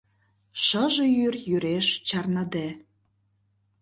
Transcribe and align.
Шыже 0.63 1.05
йӱр 1.17 1.35
йӱреш 1.47 1.87
чарныде... 2.07 2.67